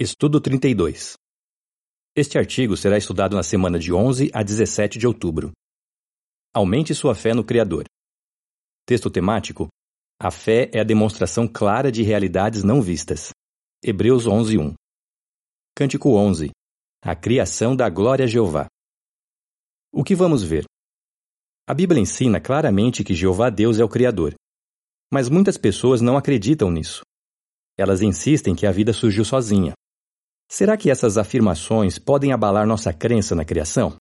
[0.00, 1.14] Estudo 32.
[2.14, 5.50] Este artigo será estudado na semana de 11 a 17 de outubro.
[6.54, 7.82] Aumente sua fé no Criador.
[8.86, 9.66] Texto temático:
[10.16, 13.30] A fé é a demonstração clara de realidades não vistas.
[13.82, 14.72] Hebreus 11:1.
[15.76, 16.52] Cântico 11.
[17.02, 18.68] A criação da glória a Jeová.
[19.92, 20.64] O que vamos ver?
[21.66, 24.32] A Bíblia ensina claramente que Jeová Deus é o Criador.
[25.12, 27.02] Mas muitas pessoas não acreditam nisso.
[27.76, 29.74] Elas insistem que a vida surgiu sozinha.
[30.50, 33.96] Será que essas afirmações podem abalar nossa crença na criação?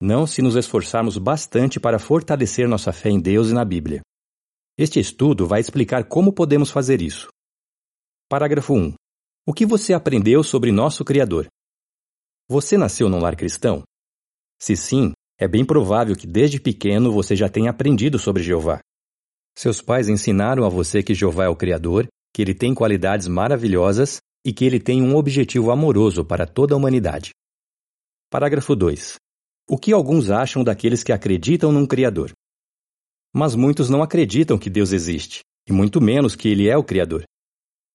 [0.00, 4.00] Não se nos esforçarmos bastante para fortalecer nossa fé em Deus e na Bíblia.
[4.78, 7.28] Este estudo vai explicar como podemos fazer isso.
[8.28, 8.94] Parágrafo 1.
[9.46, 11.46] O que você aprendeu sobre nosso Criador?
[12.48, 13.82] Você nasceu num lar cristão?
[14.60, 18.80] Se sim, é bem provável que desde pequeno você já tenha aprendido sobre Jeová.
[19.56, 24.18] Seus pais ensinaram a você que Jeová é o Criador, que ele tem qualidades maravilhosas
[24.46, 27.30] e que ele tem um objetivo amoroso para toda a humanidade.
[28.30, 29.16] Parágrafo 2.
[29.68, 32.30] O que alguns acham daqueles que acreditam num Criador?
[33.34, 37.24] Mas muitos não acreditam que Deus existe, e muito menos que Ele é o Criador.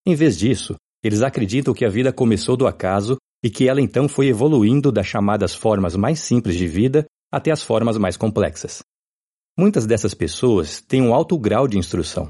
[0.06, 4.10] Em vez disso, eles acreditam que a vida começou do acaso e que ela então
[4.10, 8.82] foi evoluindo das chamadas formas mais simples de vida até as formas mais complexas.
[9.58, 12.28] Muitas dessas pessoas têm um alto grau de instrução.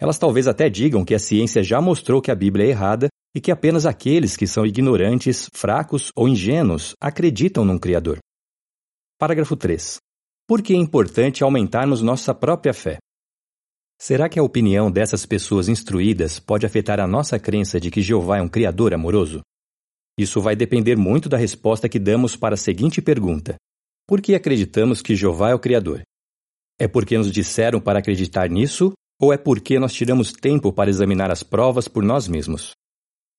[0.00, 3.40] Elas talvez até digam que a ciência já mostrou que a Bíblia é errada e
[3.40, 8.18] que apenas aqueles que são ignorantes, fracos ou ingênuos acreditam num Criador.
[9.18, 9.98] Parágrafo 3.
[10.48, 12.96] Por que é importante aumentarmos nossa própria fé?
[14.00, 18.38] Será que a opinião dessas pessoas instruídas pode afetar a nossa crença de que Jeová
[18.38, 19.42] é um Criador amoroso?
[20.18, 23.56] Isso vai depender muito da resposta que damos para a seguinte pergunta:
[24.08, 26.00] Por que acreditamos que Jeová é o Criador?
[26.80, 31.30] É porque nos disseram para acreditar nisso ou é porque nós tiramos tempo para examinar
[31.30, 32.74] as provas por nós mesmos?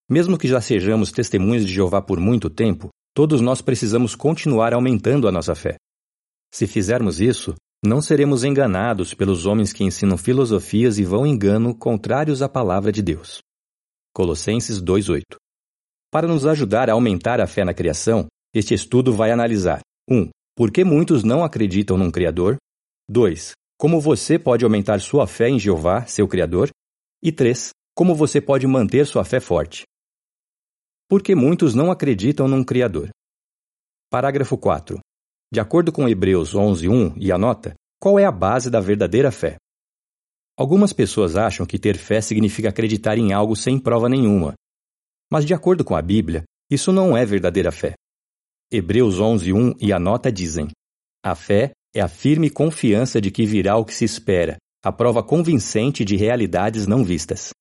[0.09, 5.27] Mesmo que já sejamos testemunhas de Jeová por muito tempo, todos nós precisamos continuar aumentando
[5.27, 5.75] a nossa fé.
[6.53, 7.53] Se fizermos isso,
[7.85, 13.01] não seremos enganados pelos homens que ensinam filosofias e vão engano contrários à palavra de
[13.01, 13.39] Deus.
[14.13, 15.35] Colossenses 2:8.
[16.09, 20.15] Para nos ajudar a aumentar a fé na criação, este estudo vai analisar 1.
[20.15, 22.55] Um, por que muitos não acreditam num Criador?
[23.09, 23.51] 2.
[23.77, 26.69] Como você pode aumentar sua fé em Jeová, seu Criador?
[27.21, 27.71] E 3.
[27.93, 29.83] Como você pode manter sua fé forte?
[31.09, 33.09] Porque muitos não acreditam num Criador.
[34.09, 34.99] Parágrafo 4.
[35.51, 39.55] De acordo com Hebreus 11:1 e a nota, qual é a base da verdadeira fé?
[40.57, 44.53] Algumas pessoas acham que ter fé significa acreditar em algo sem prova nenhuma.
[45.31, 47.93] Mas de acordo com a Bíblia, isso não é verdadeira fé.
[48.69, 50.67] Hebreus 11:1 e a nota dizem:
[51.23, 55.23] A fé é a firme confiança de que virá o que se espera, a prova
[55.23, 57.51] convincente de realidades não vistas.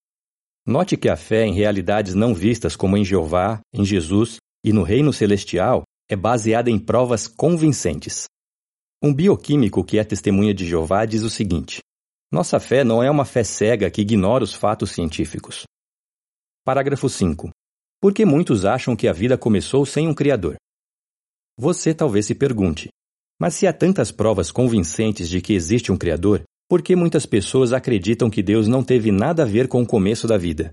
[0.67, 4.83] Note que a fé em realidades não vistas como em Jeová, em Jesus e no
[4.83, 8.25] reino celestial é baseada em provas convincentes.
[9.01, 11.79] Um bioquímico que é testemunha de Jeová diz o seguinte:
[12.33, 15.63] Nossa fé não é uma fé cega que ignora os fatos científicos.
[16.65, 17.51] Parágrafo 5.
[18.01, 20.57] Por que muitos acham que a vida começou sem um Criador?
[21.57, 22.89] Você talvez se pergunte:
[23.39, 27.73] mas se há tantas provas convincentes de que existe um Criador, por que muitas pessoas
[27.73, 30.73] acreditam que Deus não teve nada a ver com o começo da vida?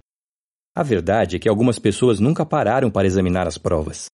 [0.76, 4.08] A verdade é que algumas pessoas nunca pararam para examinar as provas.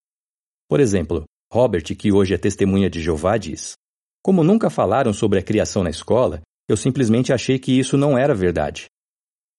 [0.68, 3.72] Por exemplo, Robert, que hoje é testemunha de Jeová, diz:
[4.22, 8.34] Como nunca falaram sobre a criação na escola, eu simplesmente achei que isso não era
[8.34, 8.84] verdade.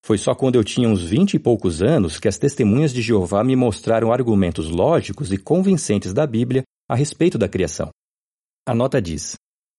[0.06, 3.44] Foi só quando eu tinha uns vinte e poucos anos que as testemunhas de Jeová
[3.44, 7.90] me mostraram argumentos lógicos e convincentes da Bíblia a respeito da criação.
[8.68, 9.36] A nota diz: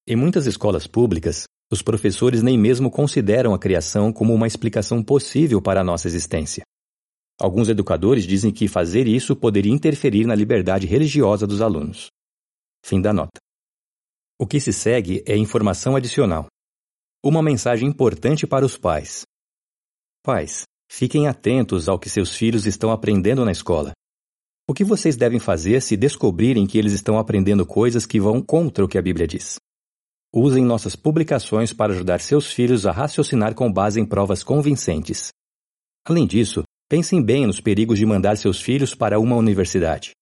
[0.08, 5.62] Em muitas escolas públicas, os professores nem mesmo consideram a criação como uma explicação possível
[5.62, 6.62] para a nossa existência.
[7.40, 12.08] Alguns educadores dizem que fazer isso poderia interferir na liberdade religiosa dos alunos.
[12.84, 13.40] Fim da nota.
[14.38, 16.46] O que se segue é informação adicional.
[17.24, 19.22] Uma mensagem importante para os pais.
[20.22, 23.92] Pais, fiquem atentos ao que seus filhos estão aprendendo na escola.
[24.68, 28.84] O que vocês devem fazer se descobrirem que eles estão aprendendo coisas que vão contra
[28.84, 29.62] o que a Bíblia diz?
[30.34, 35.29] Usem nossas publicações para ajudar seus filhos a raciocinar com base em provas convincentes.
[36.06, 40.12] Além disso, pensem bem nos perigos de mandar seus filhos para uma universidade.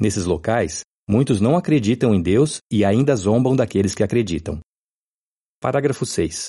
[0.00, 4.60] Nesses locais, muitos não acreditam em Deus e ainda zombam daqueles que acreditam.
[5.60, 6.48] Parágrafo 6.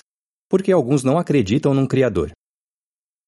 [0.49, 2.31] Porque alguns não acreditam num Criador.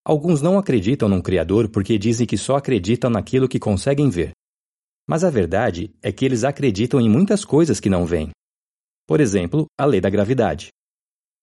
[0.05, 4.31] Alguns não acreditam num Criador porque dizem que só acreditam naquilo que conseguem ver.
[5.05, 8.31] Mas a verdade é que eles acreditam em muitas coisas que não veem.
[9.07, 10.67] Por exemplo, a lei da gravidade.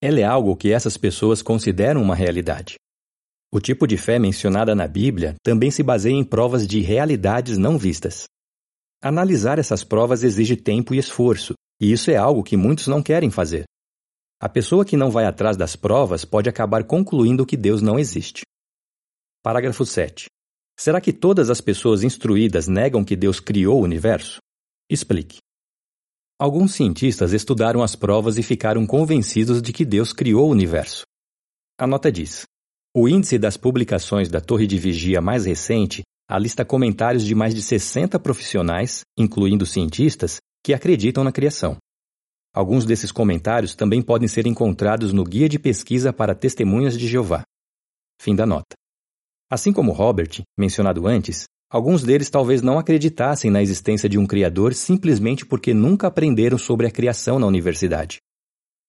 [0.03, 2.75] Ela é algo que essas pessoas consideram uma realidade.
[3.51, 7.79] O tipo de fé mencionada na Bíblia também se baseia em provas de realidades não
[7.79, 8.25] vistas.
[9.03, 13.31] Analisar essas provas exige tempo e esforço, e isso é algo que muitos não querem
[13.31, 13.65] fazer.
[14.41, 18.43] A pessoa que não vai atrás das provas pode acabar concluindo que Deus não existe.
[19.43, 20.27] Parágrafo 7.
[20.79, 24.39] Será que todas as pessoas instruídas negam que Deus criou o universo?
[24.91, 25.44] Explique.
[26.39, 31.05] Alguns cientistas estudaram as provas e ficaram convencidos de que Deus criou o universo.
[31.79, 32.45] A nota diz:
[32.95, 37.63] o índice das publicações da Torre de Vigia mais recente alista comentários de mais de
[37.63, 41.77] 60 profissionais, incluindo cientistas, que acreditam na criação.
[42.55, 47.43] Alguns desses comentários também podem ser encontrados no Guia de Pesquisa para Testemunhas de Jeová.
[48.21, 48.75] Fim da nota.
[49.51, 54.75] Assim como Robert, mencionado antes, alguns deles talvez não acreditassem na existência de um Criador
[54.75, 58.19] simplesmente porque nunca aprenderam sobre a criação na universidade.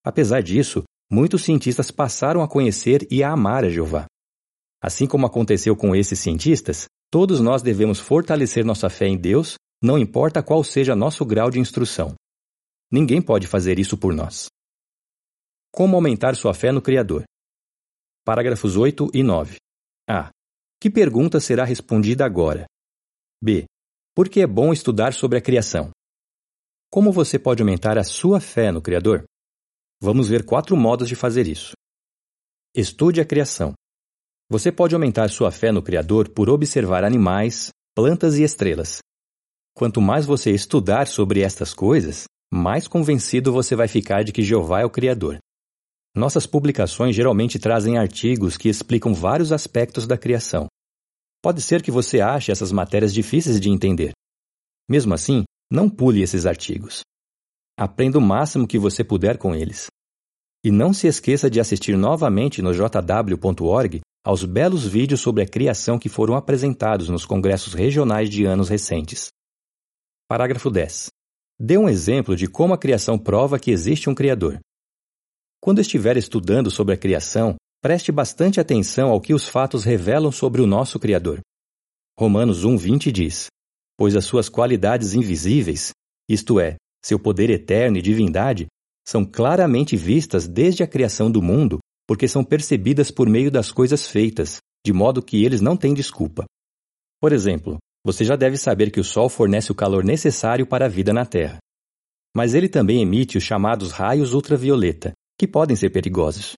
[0.04, 4.06] Apesar disso, muitos cientistas passaram a conhecer e a amar a Jeová.
[4.82, 9.98] Assim como aconteceu com esses cientistas, todos nós devemos fortalecer nossa fé em Deus, não
[9.98, 12.14] importa qual seja nosso grau de instrução.
[12.92, 14.48] Ninguém pode fazer isso por nós.
[15.72, 17.24] Como aumentar sua fé no Criador?
[18.24, 19.58] Parágrafos 8 e 9.
[20.10, 20.30] A.
[20.80, 22.66] Que pergunta será respondida agora?
[23.42, 23.66] B.
[24.16, 25.92] Por que é bom estudar sobre a criação?
[26.90, 29.26] Como você pode aumentar a sua fé no Criador?
[30.02, 31.74] Vamos ver quatro modos de fazer isso.
[32.74, 33.74] Estude a criação.
[34.50, 39.00] Você pode aumentar sua fé no Criador por observar animais, plantas e estrelas.
[39.74, 44.82] Quanto mais você estudar sobre estas coisas, mais convencido você vai ficar de que Jeová
[44.82, 45.40] é o Criador.
[46.16, 50.68] Nossas publicações geralmente trazem artigos que explicam vários aspectos da criação.
[51.44, 54.14] Pode ser que você ache essas matérias difíceis de entender.
[54.90, 57.02] Mesmo assim, não pule esses artigos.
[57.78, 59.88] Aprenda o máximo que você puder com eles.
[60.64, 66.00] E não se esqueça de assistir novamente no jw.org aos belos vídeos sobre a criação
[66.00, 69.28] que foram apresentados nos congressos regionais de anos recentes.
[70.30, 71.10] Parágrafo 10.
[71.60, 74.60] Dê um exemplo de como a criação prova que existe um Criador.
[75.66, 80.62] Quando estiver estudando sobre a criação, preste bastante atenção ao que os fatos revelam sobre
[80.62, 81.40] o nosso Criador.
[82.20, 83.48] Romanos 1,20 diz:
[83.98, 85.90] Pois as suas qualidades invisíveis,
[86.30, 88.68] isto é, seu poder eterno e divindade,
[89.08, 94.06] são claramente vistas desde a criação do mundo, porque são percebidas por meio das coisas
[94.06, 96.46] feitas, de modo que eles não têm desculpa.
[97.20, 100.90] Por exemplo, você já deve saber que o Sol fornece o calor necessário para a
[100.90, 101.58] vida na Terra.
[102.38, 106.54] Mas ele também emite os chamados raios ultravioleta, que podem ser perigosos.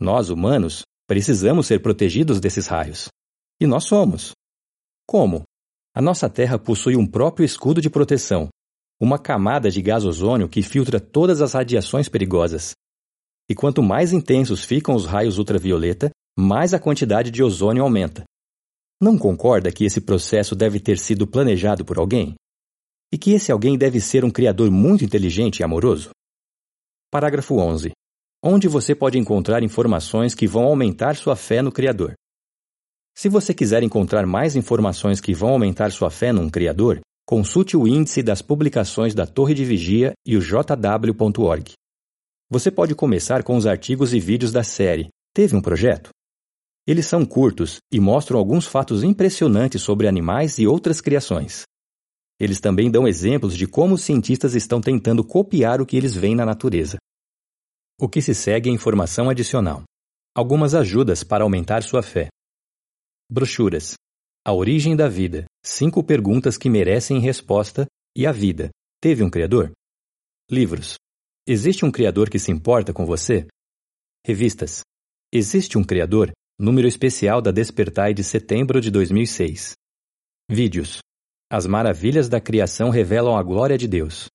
[0.00, 3.08] Nós, humanos, precisamos ser protegidos desses raios.
[3.60, 4.32] E nós somos.
[5.06, 5.42] Como?
[5.94, 8.48] A nossa Terra possui um próprio escudo de proteção,
[9.00, 12.72] uma camada de gás ozônio que filtra todas as radiações perigosas.
[13.48, 18.24] E quanto mais intensos ficam os raios ultravioleta, mais a quantidade de ozônio aumenta.
[19.00, 22.34] Não concorda que esse processo deve ter sido planejado por alguém?
[23.12, 26.10] E que esse alguém deve ser um criador muito inteligente e amoroso?
[27.14, 27.92] Parágrafo 11.
[28.42, 32.14] Onde você pode encontrar informações que vão aumentar sua fé no Criador?
[33.16, 37.86] Se você quiser encontrar mais informações que vão aumentar sua fé num Criador, consulte o
[37.86, 41.74] índice das publicações da Torre de Vigia e o jw.org.
[42.50, 46.10] Você pode começar com os artigos e vídeos da série Teve um projeto?
[46.84, 51.62] Eles são curtos e mostram alguns fatos impressionantes sobre animais e outras criações.
[52.38, 56.34] Eles também dão exemplos de como os cientistas estão tentando copiar o que eles veem
[56.34, 56.98] na natureza.
[57.98, 59.84] O que se segue é informação adicional.
[60.34, 62.28] Algumas ajudas para aumentar sua fé.
[63.30, 63.94] Brochuras.
[64.44, 65.44] A origem da vida.
[65.64, 67.86] Cinco perguntas que merecem resposta.
[68.16, 68.70] E a vida.
[69.00, 69.72] Teve um Criador?
[70.50, 70.96] Livros.
[71.46, 73.46] Existe um Criador que se importa com você?
[74.26, 74.80] Revistas.
[75.32, 76.32] Existe um Criador?
[76.58, 79.74] Número especial da Despertai de setembro de 2006.
[80.50, 80.98] Vídeos.
[81.50, 84.28] As maravilhas da criação revelam a glória de Deus.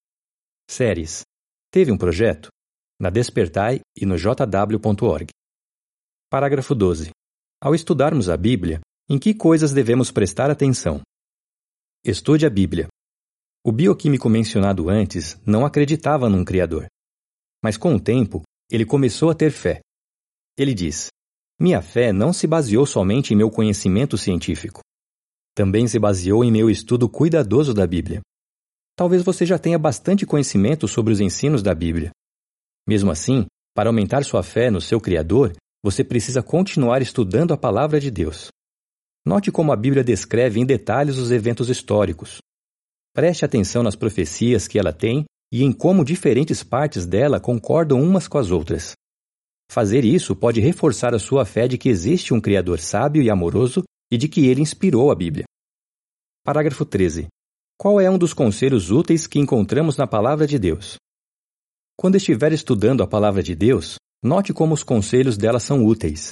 [0.69, 1.23] Séries.
[1.71, 2.49] Teve um projeto?
[3.01, 5.29] Na Despertai e no jw.org.
[6.29, 7.09] Parágrafo 12.
[7.61, 11.01] Ao estudarmos a Bíblia, em que coisas devemos prestar atenção?
[12.05, 12.87] Estude a Bíblia.
[13.65, 16.85] O bioquímico mencionado antes não acreditava num Criador.
[17.63, 19.81] Mas com o tempo, ele começou a ter fé.
[20.57, 21.07] Ele diz:
[21.59, 24.81] Minha fé não se baseou somente em meu conhecimento científico
[25.59, 28.21] também se baseou em meu estudo cuidadoso da Bíblia.
[28.95, 32.11] Talvez você já tenha bastante conhecimento sobre os ensinos da Bíblia.
[32.87, 35.51] Mesmo assim, para aumentar sua fé no seu Criador,
[35.83, 38.47] você precisa continuar estudando a palavra de Deus.
[39.27, 42.37] Note como a Bíblia descreve em detalhes os eventos históricos.
[43.13, 48.29] Preste atenção nas profecias que ela tem e em como diferentes partes dela concordam umas
[48.29, 48.93] com as outras.
[49.69, 53.83] Fazer isso pode reforçar a sua fé de que existe um Criador sábio e amoroso
[54.11, 55.45] e de que ele inspirou a Bíblia.
[56.43, 57.27] Parágrafo 13.
[57.77, 60.97] Qual é um dos conselhos úteis que encontramos na Palavra de Deus?
[61.97, 66.31] Quando estiver estudando a Palavra de Deus, note como os conselhos dela são úteis.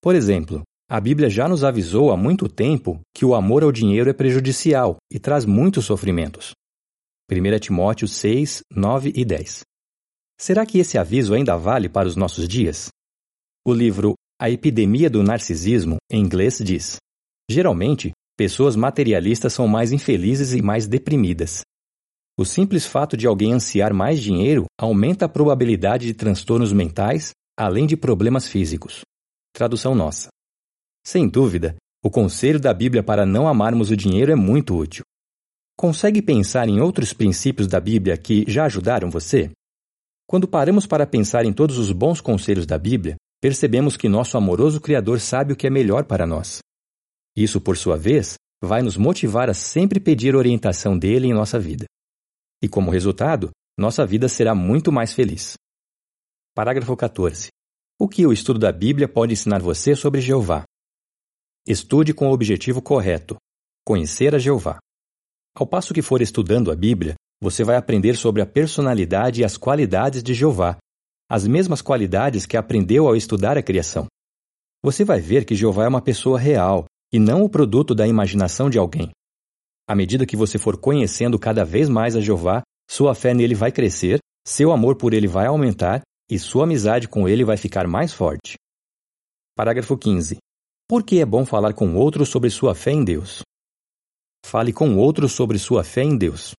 [0.00, 4.10] Por exemplo, a Bíblia já nos avisou há muito tempo que o amor ao dinheiro
[4.10, 6.52] é prejudicial e traz muitos sofrimentos.
[7.30, 9.62] 1 Timóteo 6, 9 e 10.
[10.38, 12.88] Será que esse aviso ainda vale para os nossos dias?
[13.66, 16.96] O livro A Epidemia do Narcisismo, em inglês, diz:
[17.48, 21.60] Geralmente, pessoas materialistas são mais infelizes e mais deprimidas.
[22.36, 27.86] O simples fato de alguém ansiar mais dinheiro aumenta a probabilidade de transtornos mentais, além
[27.86, 29.02] de problemas físicos.
[29.52, 30.28] Tradução nossa.
[31.06, 35.04] Sem dúvida, o conselho da Bíblia para não amarmos o dinheiro é muito útil.
[35.76, 39.50] Consegue pensar em outros princípios da Bíblia que já ajudaram você?
[40.26, 43.14] Quando paramos para pensar em todos os bons conselhos da Bíblia,
[43.44, 46.60] percebemos que nosso amoroso Criador sabe o que é melhor para nós.
[47.36, 51.84] Isso, por sua vez, vai nos motivar a sempre pedir orientação dele em nossa vida.
[52.62, 55.58] E como resultado, nossa vida será muito mais feliz.
[56.54, 57.48] Parágrafo 14.
[58.00, 60.64] O que o estudo da Bíblia pode ensinar você sobre Jeová?
[61.68, 63.36] Estude com o objetivo correto:
[63.86, 64.78] conhecer a Jeová.
[65.54, 69.58] Ao passo que for estudando a Bíblia, você vai aprender sobre a personalidade e as
[69.58, 70.78] qualidades de Jeová,
[71.28, 74.06] as mesmas qualidades que aprendeu ao estudar a criação.
[74.82, 78.68] Você vai ver que Jeová é uma pessoa real e não o produto da imaginação
[78.68, 79.10] de alguém.
[79.88, 83.72] À medida que você for conhecendo cada vez mais a Jeová, sua fé nele vai
[83.72, 88.12] crescer, seu amor por ele vai aumentar e sua amizade com ele vai ficar mais
[88.12, 88.56] forte.
[89.56, 90.38] Parágrafo 15.
[90.88, 93.42] Por que é bom falar com outros sobre sua fé em Deus?
[94.44, 96.52] Fale com outros sobre sua fé em Deus.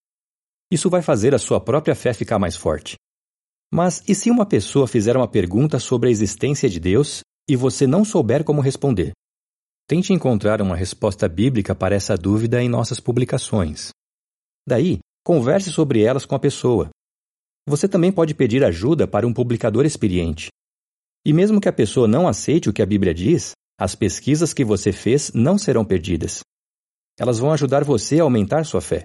[0.71, 2.95] Isso vai fazer a sua própria fé ficar mais forte.
[3.75, 7.85] Mas e se uma pessoa fizer uma pergunta sobre a existência de Deus e você
[7.85, 9.11] não souber como responder?
[9.85, 13.89] Tente encontrar uma resposta bíblica para essa dúvida em nossas publicações.
[14.65, 16.89] Daí, converse sobre elas com a pessoa.
[17.67, 20.47] Você também pode pedir ajuda para um publicador experiente.
[21.25, 24.63] E mesmo que a pessoa não aceite o que a Bíblia diz, as pesquisas que
[24.63, 26.39] você fez não serão perdidas.
[27.19, 29.03] Elas vão ajudar você a aumentar sua fé.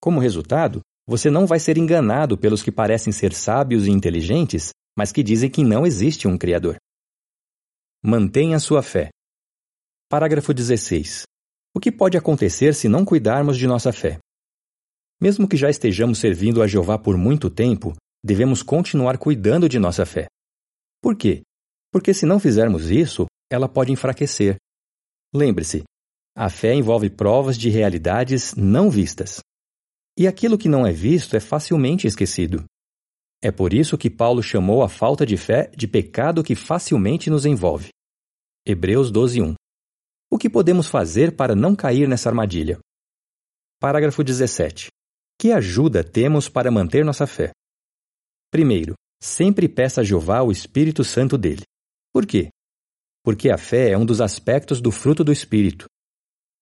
[0.00, 5.10] Como resultado, você não vai ser enganado pelos que parecem ser sábios e inteligentes, mas
[5.10, 6.76] que dizem que não existe um Criador.
[8.04, 9.08] Mantenha sua fé.
[10.10, 11.22] Parágrafo 16.
[11.74, 14.18] O que pode acontecer se não cuidarmos de nossa fé?
[15.18, 20.04] Mesmo que já estejamos servindo a Jeová por muito tempo, devemos continuar cuidando de nossa
[20.04, 20.26] fé.
[21.00, 21.40] Por quê?
[21.90, 24.56] Porque se não fizermos isso, ela pode enfraquecer.
[25.34, 25.84] Lembre-se,
[26.36, 29.40] a fé envolve provas de realidades não vistas.
[30.18, 32.64] E aquilo que não é visto é facilmente esquecido.
[33.40, 37.46] É por isso que Paulo chamou a falta de fé de pecado que facilmente nos
[37.46, 37.90] envolve.
[38.66, 39.54] Hebreus 12:1.
[40.30, 42.78] O que podemos fazer para não cair nessa armadilha?
[43.80, 44.88] Parágrafo 17.
[45.40, 47.52] Que ajuda temos para manter nossa fé?
[48.50, 51.62] Primeiro, sempre peça a Jeová o Espírito Santo dele.
[52.12, 52.50] Por quê?
[53.28, 55.84] porque a fé é um dos aspectos do fruto do Espírito.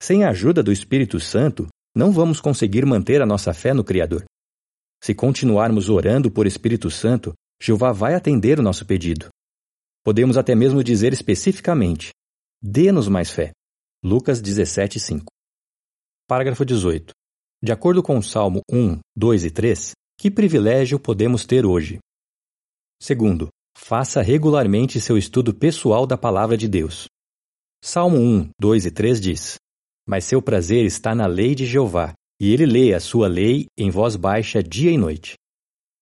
[0.03, 4.25] Sem a ajuda do Espírito Santo, não vamos conseguir manter a nossa fé no Criador.
[5.03, 9.29] Se continuarmos orando por Espírito Santo, Jeová vai atender o nosso pedido.
[10.05, 12.11] Podemos até mesmo dizer especificamente:
[12.63, 13.53] Dê-nos mais fé.
[14.05, 15.25] Lucas 17, 5.
[16.29, 17.13] Parágrafo 18.
[17.63, 21.99] De acordo com o Salmo 1, 2 e 3, que privilégio podemos ter hoje?
[23.01, 23.49] Segundo,
[23.79, 27.07] Faça regularmente seu estudo pessoal da Palavra de Deus.
[27.85, 29.57] Salmo 1, 2 e 3 diz:
[30.09, 33.91] Mas seu prazer está na lei de Jeová, e ele lê a sua lei em
[33.91, 35.35] voz baixa dia e noite.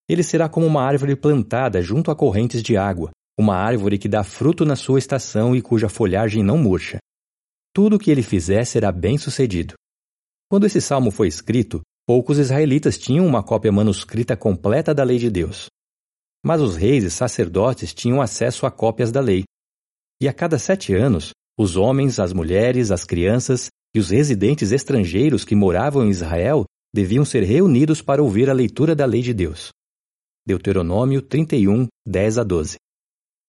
[0.09, 4.23] Ele será como uma árvore plantada junto a correntes de água, uma árvore que dá
[4.23, 6.99] fruto na sua estação e cuja folhagem não murcha.
[7.73, 9.75] Tudo o que ele fizer será bem-sucedido.
[10.51, 15.31] Quando esse salmo foi escrito, poucos israelitas tinham uma cópia manuscrita completa da lei de
[15.31, 15.67] Deus.
[16.45, 19.45] Mas os reis e sacerdotes tinham acesso a cópias da lei.
[20.21, 25.45] E a cada sete anos, os homens, as mulheres, as crianças e os residentes estrangeiros
[25.45, 29.71] que moravam em Israel deviam ser reunidos para ouvir a leitura da lei de Deus.
[30.47, 32.77] Deuteronômio 31, 10 a 12.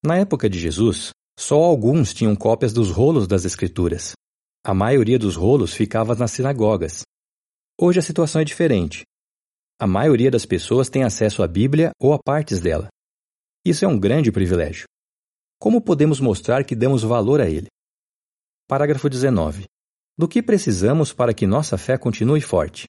[0.04, 4.14] Na época de Jesus, só alguns tinham cópias dos rolos das Escrituras.
[4.64, 7.02] A maioria dos rolos ficava nas sinagogas.
[7.80, 9.04] Hoje a situação é diferente.
[9.80, 12.88] A maioria das pessoas tem acesso à Bíblia ou a partes dela.
[13.66, 14.86] Isso é um grande privilégio.
[15.60, 17.68] Como podemos mostrar que damos valor a ele?
[18.68, 19.66] Parágrafo 19.
[20.18, 22.86] Do que precisamos para que nossa fé continue forte?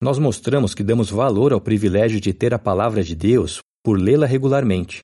[0.00, 4.26] Nós mostramos que damos valor ao privilégio de ter a palavra de Deus por lê-la
[4.26, 5.00] regularmente.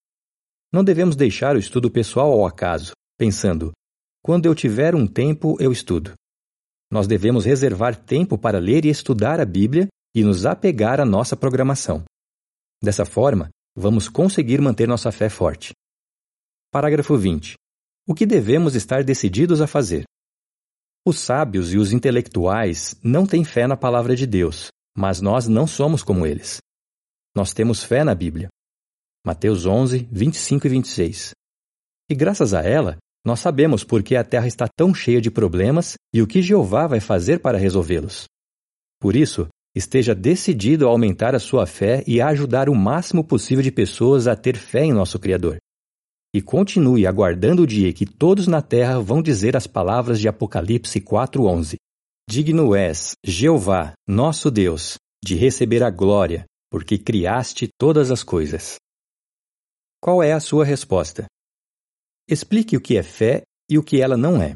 [0.73, 3.73] Não devemos deixar o estudo pessoal ao acaso, pensando:
[4.23, 6.13] quando eu tiver um tempo, eu estudo.
[6.93, 11.37] Nós devemos reservar tempo para ler e estudar a Bíblia e nos apegar à nossa
[11.37, 12.05] programação.
[12.81, 15.73] Dessa forma, vamos conseguir manter nossa fé forte.
[16.71, 17.55] Parágrafo 20.
[18.07, 20.05] O que devemos estar decididos a fazer?
[21.09, 25.65] Os sábios e os intelectuais não têm fé na palavra de Deus, mas nós não
[25.65, 26.59] somos como eles.
[27.33, 28.49] Nós temos fé na Bíblia.
[29.25, 31.31] Mateus 11, 25 e 26.
[32.11, 35.95] E graças a ela, nós sabemos por que a terra está tão cheia de problemas
[36.13, 38.25] e o que Jeová vai fazer para resolvê-los.
[39.01, 39.47] Por isso,
[39.77, 44.27] esteja decidido a aumentar a sua fé e a ajudar o máximo possível de pessoas
[44.27, 45.59] a ter fé em nosso Criador.
[46.37, 51.01] E continue aguardando o dia que todos na terra vão dizer as palavras de Apocalipse
[51.01, 51.77] 4:11.
[52.29, 58.77] Digno és, Jeová, nosso Deus, de receber a glória, porque criaste todas as coisas.
[59.99, 61.25] Qual é a sua resposta?
[62.29, 63.41] Explique o que é fé
[63.71, 64.55] e o que ela não é.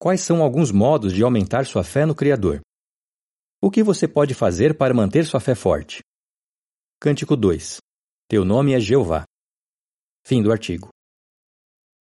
[0.00, 2.62] Quais são alguns modos de aumentar sua fé no Criador?
[3.60, 6.00] O que você pode fazer para manter sua fé forte?
[6.98, 7.80] Cântico 2
[8.30, 9.26] Teu nome é Jeová.
[10.30, 10.99] Fim do artigo.